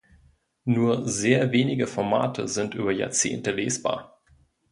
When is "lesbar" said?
3.51-4.19